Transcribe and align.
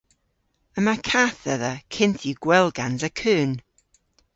Yma 0.77 0.95
kath 1.09 1.39
dhedha 1.45 1.73
kynth 1.93 2.23
yw 2.29 2.37
gwell 2.43 2.69
gansa 2.77 3.09
keun. 3.19 3.51